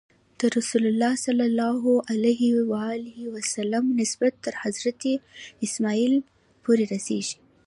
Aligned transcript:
د 0.39 0.41
رسول 0.55 0.83
الله 0.91 1.11
نسب 3.99 4.21
تر 4.43 4.53
حضرت 4.63 5.01
اسماعیل 5.65 6.13
پورې 6.63 6.83
رسېږي. 6.93 7.35